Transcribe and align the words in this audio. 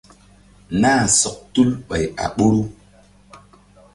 Nah 0.81 1.03
sɔk 1.19 1.37
tul 1.53 1.69
ɓay 1.87 2.05
a 2.23 2.25
ɓoru. 2.35 2.61